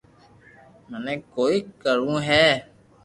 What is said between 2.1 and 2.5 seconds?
ھئ